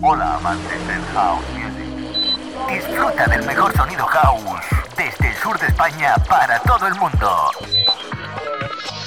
[0.00, 1.88] Hola amantes del house music.
[2.68, 4.60] Disfruta del mejor sonido house
[4.96, 7.50] desde el sur de España para todo el mundo.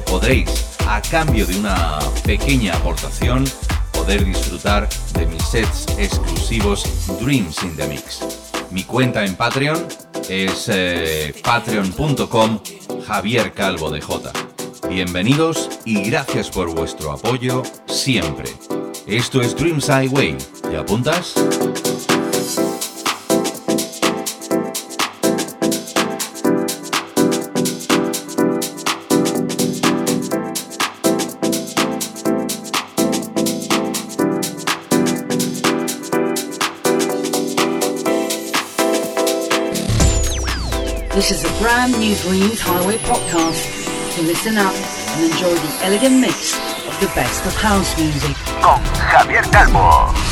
[0.00, 3.44] podréis, a cambio de una pequeña aportación,
[3.92, 6.84] poder disfrutar de mis sets exclusivos
[7.20, 8.20] Dreams in the Mix.
[8.70, 9.86] Mi cuenta en Patreon
[10.28, 12.60] es eh, patreon.com
[13.06, 14.32] Javier Calvo de J.
[14.88, 18.50] Bienvenidos y gracias por vuestro apoyo siempre.
[19.06, 20.36] Esto es Dreams Highway.
[20.70, 21.34] ¿Te apuntas?
[41.22, 43.86] This is a brand new Dreams Highway podcast.
[44.10, 48.34] So listen up and enjoy the elegant mix of the best of house music.
[48.60, 50.31] Con Javier Calvo.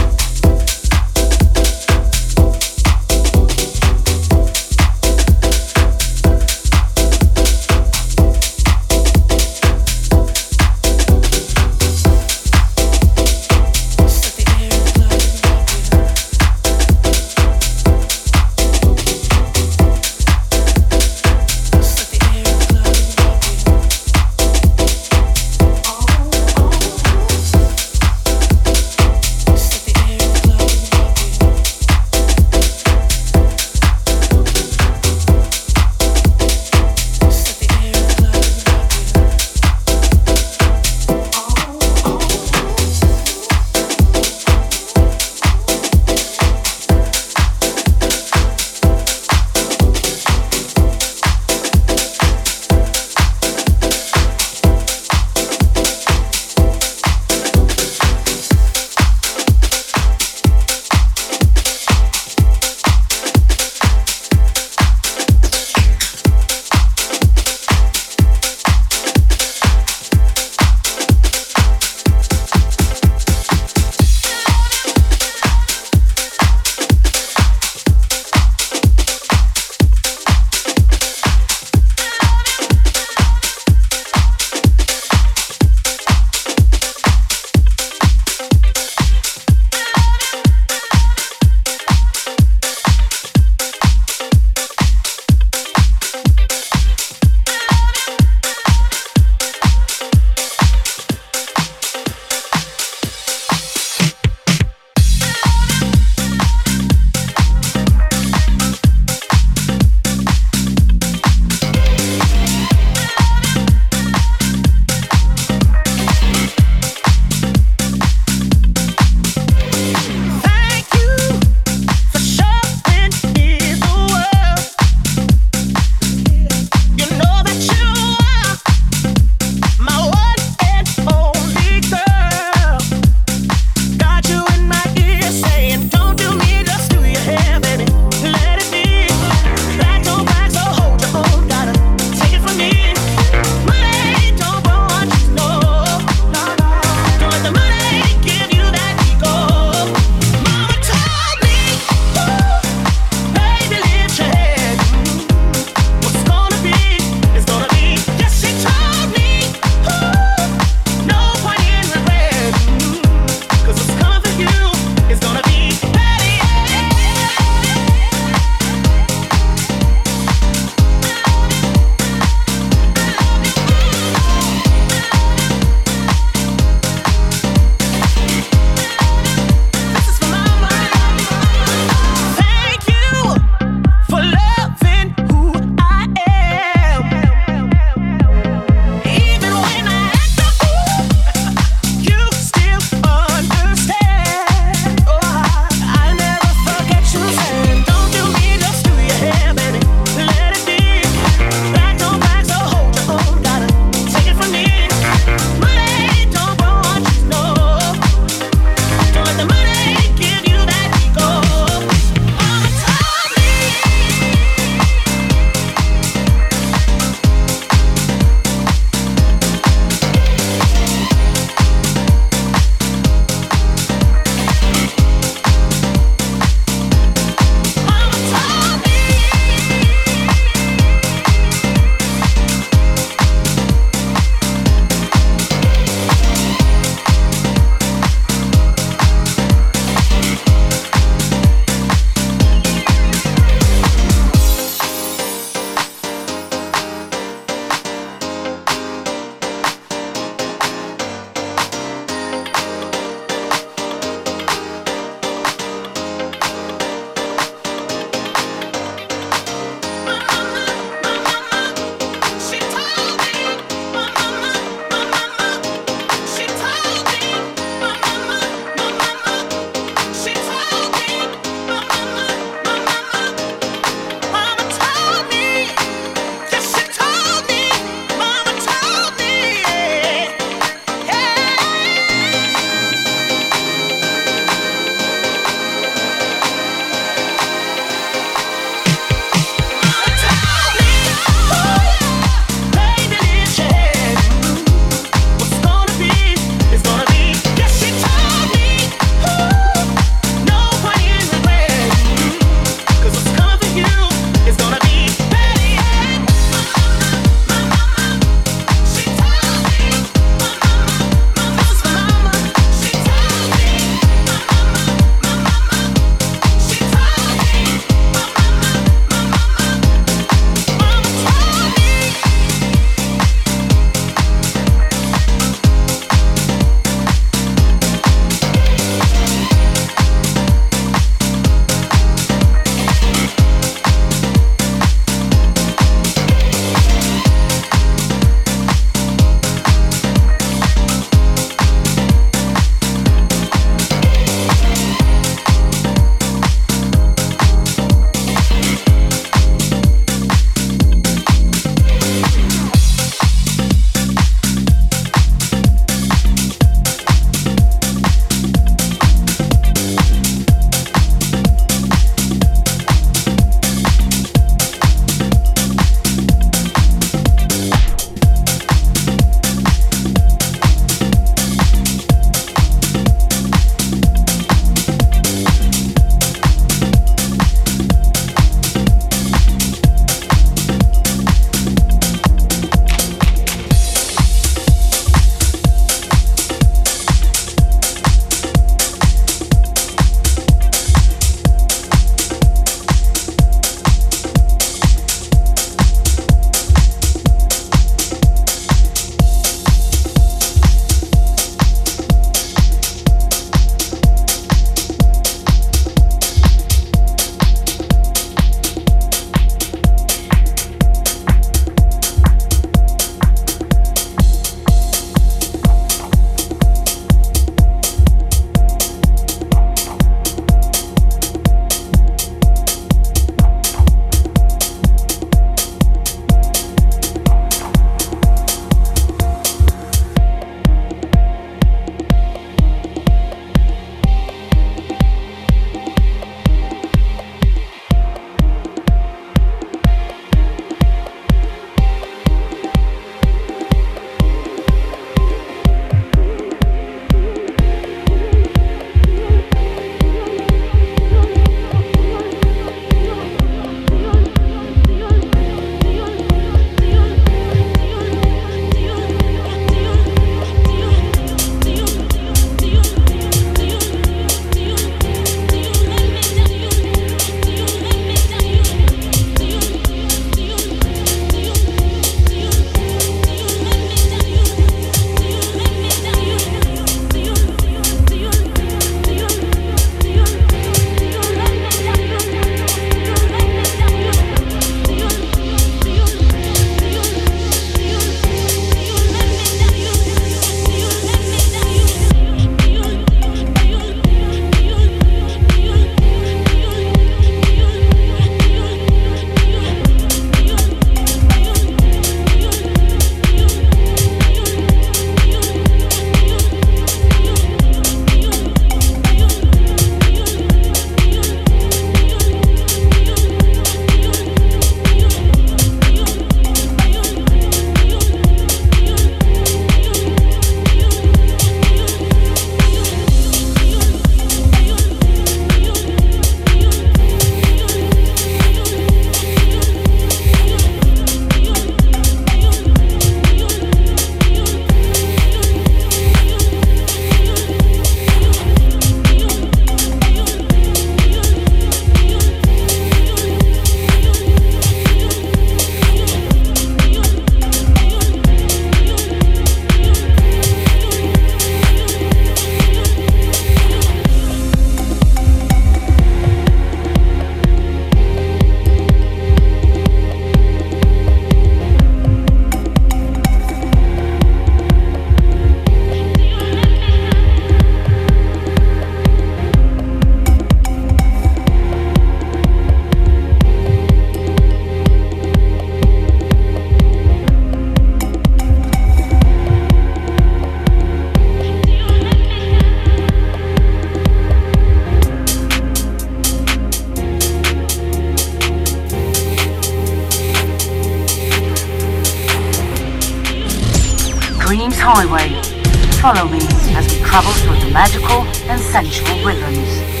[597.71, 600.00] Magical and sensual rhythms.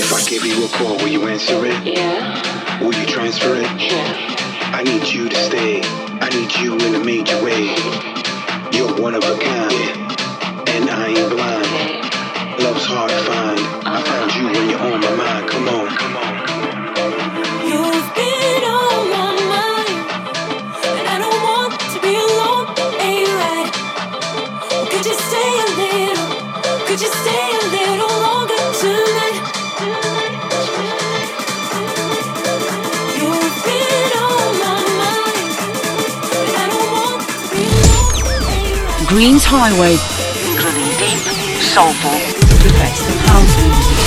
[0.00, 1.84] You a call, will you answer it?
[1.84, 2.80] Yeah.
[2.80, 3.66] Will you transfer it?
[3.80, 4.36] Yeah.
[4.72, 5.80] I need you to stay.
[6.20, 7.74] I need you in a major way.
[8.70, 9.72] You're one of a kind,
[10.68, 12.62] and I ain't blind.
[12.62, 13.60] Love's hard to find.
[13.86, 14.97] I found you when you're on
[39.18, 39.98] Greens Highway,
[40.46, 41.18] including deep,
[41.60, 42.14] soulful,
[43.08, 43.97] of house music.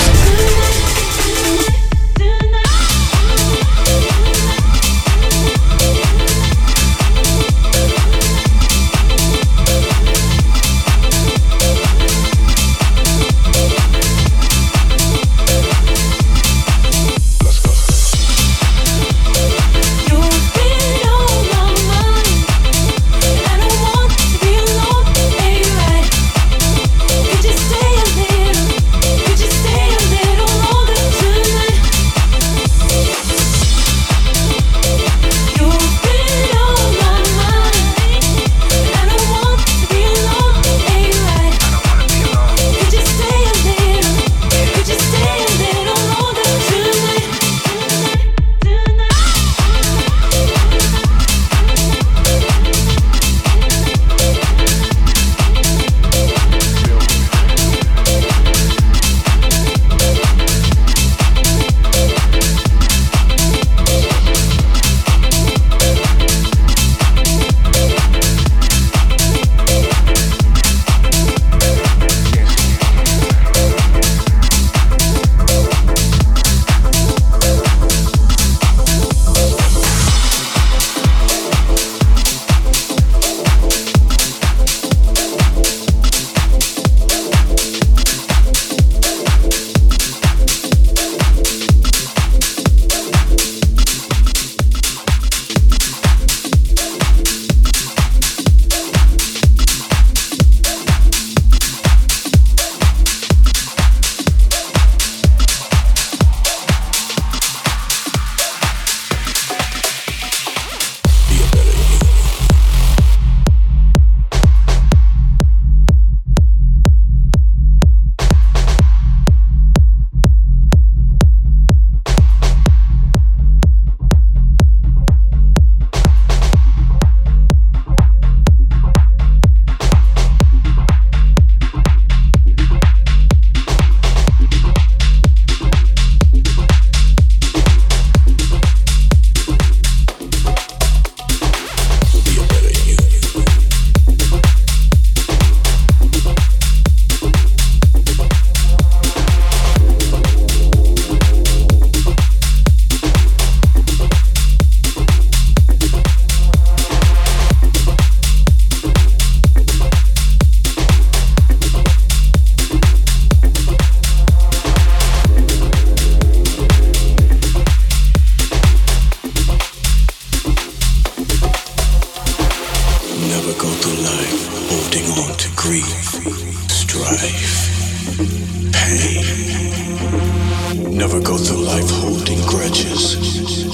[181.51, 183.17] Through life holding grudges.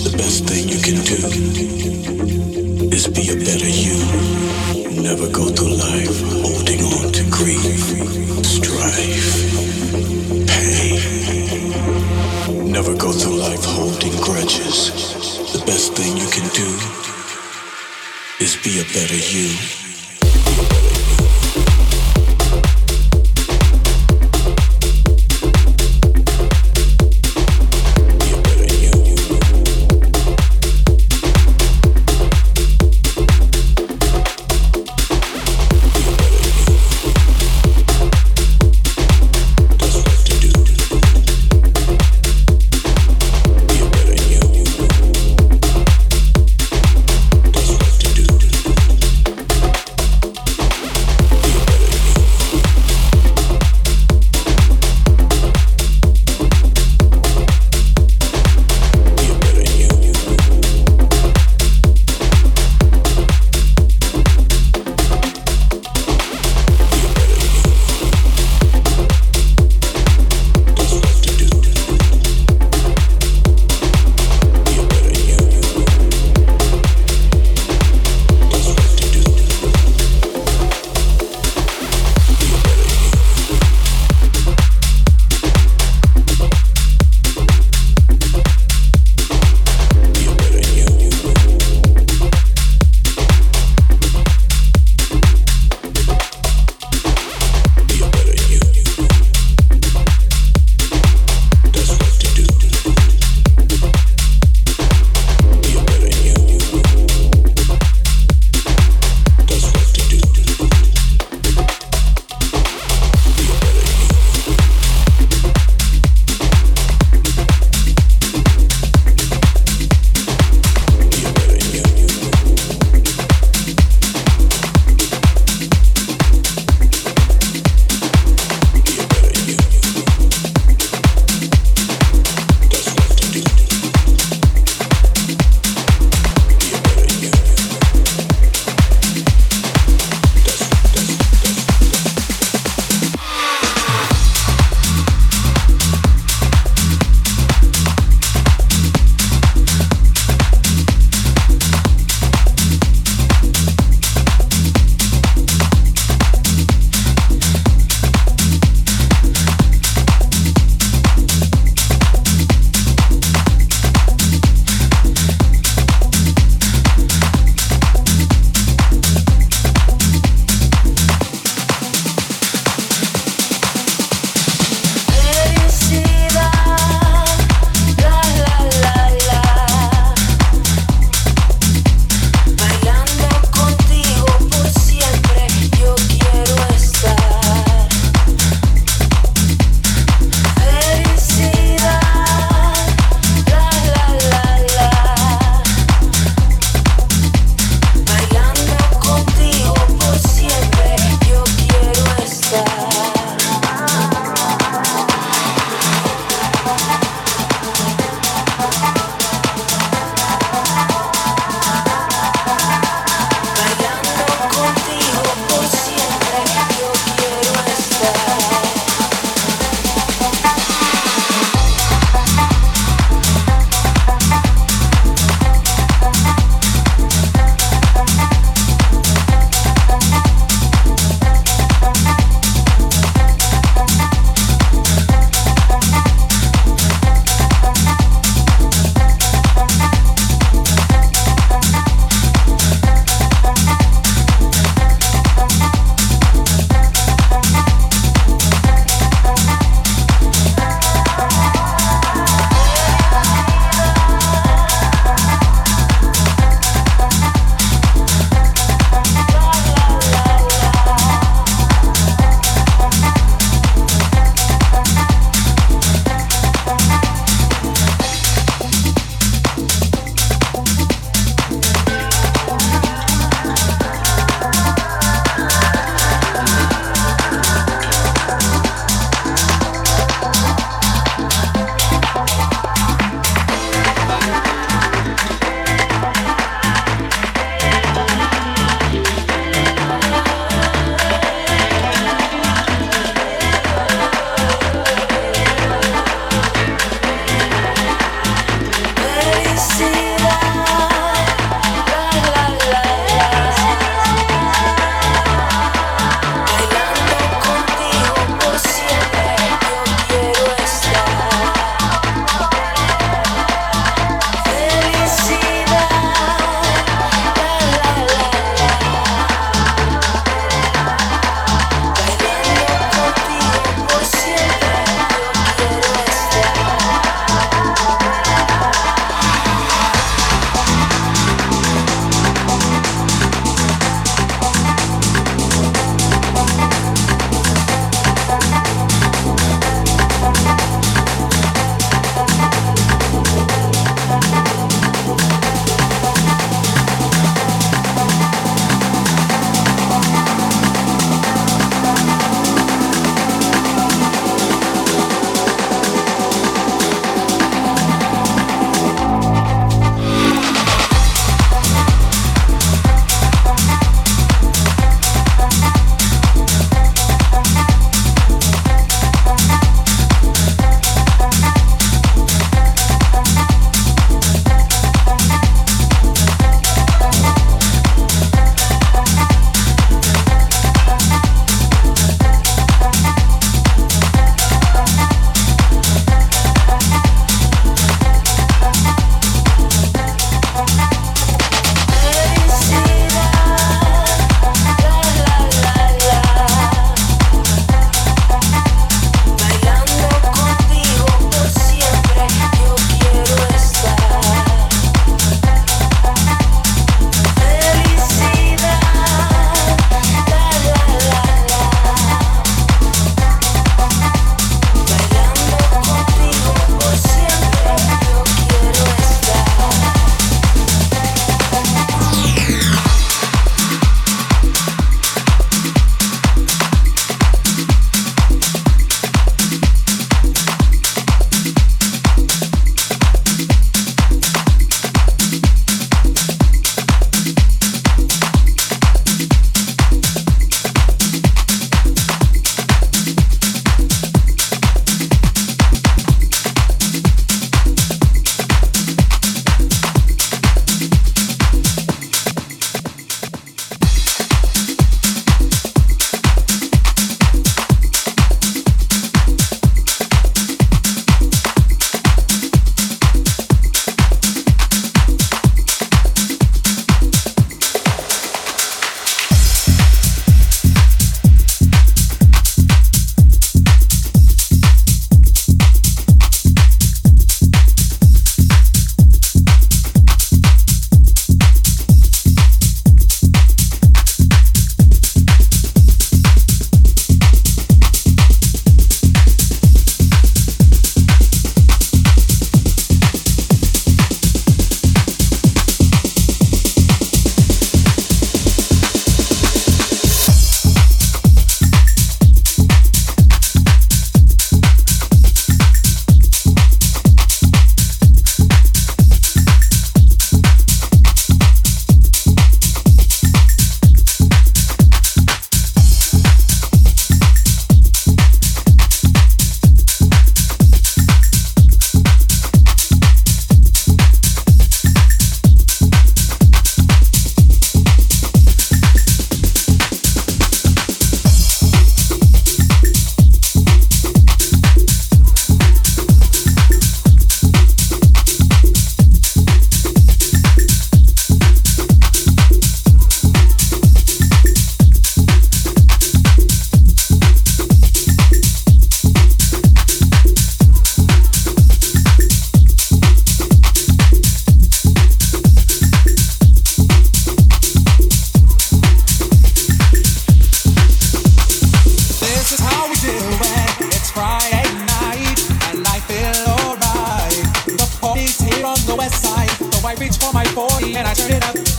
[0.03, 1.17] The best thing you can do
[2.89, 3.97] is be a better you.
[5.01, 7.61] Never go through life holding on to grief,
[8.45, 9.29] strife,
[10.47, 10.97] pain.
[12.71, 14.91] Never go through life holding grudges.
[15.53, 16.69] The best thing you can do
[18.43, 19.86] is be a better you.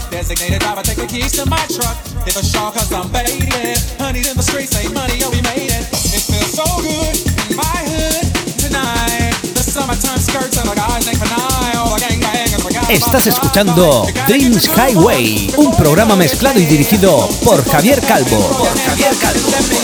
[0.09, 1.95] Designated driver, take the keys to my truck.
[2.25, 3.77] Hit the shawl cause I'm faded.
[4.01, 5.85] Honey's in the streets, say money, oh we made it.
[6.09, 7.13] It feels so good
[7.49, 8.25] in my hood
[8.57, 9.37] tonight.
[9.53, 11.77] The summertime skirts and the guys ain't canine.
[11.77, 18.37] All the forgot Estás escuchando Dreams Highway, un programa mezclado y dirigido por Javier Calvo.
[18.57, 19.78] Por Javier Calvo.